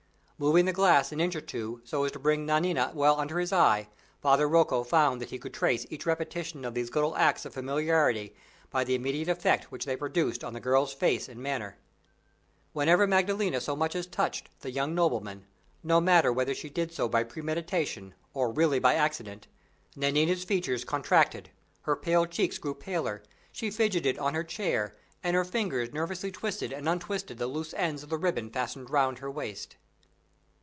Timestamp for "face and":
10.93-11.39